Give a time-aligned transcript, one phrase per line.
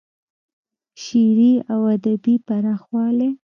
[1.03, 3.29] شعري او ادبي پراخوالی